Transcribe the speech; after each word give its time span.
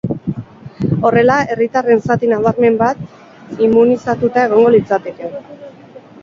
Horrela, 1.09 1.35
herritarren 1.55 2.01
zati 2.07 2.29
nabarmen 2.31 2.79
bat 2.79 3.61
immunizatuta 3.67 4.47
egongo 4.49 4.73
litzateke. 4.79 5.31